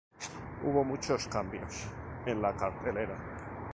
Hubo 0.63 0.83
muchos 0.83 1.27
cambios 1.27 1.85
en 2.25 2.41
la 2.41 2.55
cartelera. 2.55 3.15